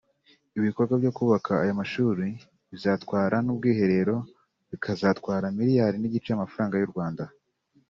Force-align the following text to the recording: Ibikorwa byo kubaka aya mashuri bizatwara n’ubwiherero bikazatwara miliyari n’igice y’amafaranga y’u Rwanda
Ibikorwa 0.57 0.93
byo 1.01 1.11
kubaka 1.17 1.51
aya 1.63 1.79
mashuri 1.79 2.27
bizatwara 2.71 3.35
n’ubwiherero 3.45 4.15
bikazatwara 4.69 5.45
miliyari 5.59 5.95
n’igice 5.99 6.27
y’amafaranga 6.29 6.75
y’u 6.77 6.91
Rwanda 6.93 7.23